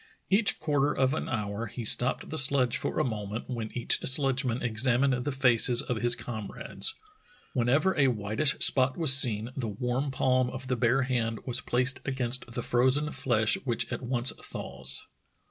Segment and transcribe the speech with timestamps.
[0.31, 4.63] Each quarter of an hour he stopped the sledge for a moment, when each sledgeman
[4.63, 6.95] examined the faces of his comrades.
[7.53, 11.61] When ever a whitish spot was seen, the warm palm of the bare hand was
[11.61, 15.05] placed against the frozen flesh v/hich at once thaws.